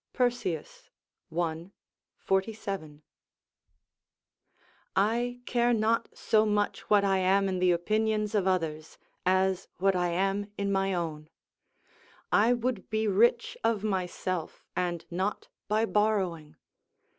[0.13, 0.89] Persius,
[1.31, 1.69] i.
[2.17, 3.03] 47.]
[4.95, 9.95] I care not so much what I am in the opinions of others, as what
[9.95, 11.29] I am in my own;
[12.31, 16.55] I would be rich of myself, and not by borrowing.